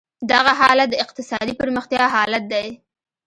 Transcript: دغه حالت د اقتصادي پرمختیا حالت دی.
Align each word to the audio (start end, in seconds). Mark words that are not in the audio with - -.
دغه 0.31 0.51
حالت 0.59 0.87
د 0.91 0.95
اقتصادي 1.03 1.53
پرمختیا 1.59 2.03
حالت 2.15 2.43
دی. 2.53 2.67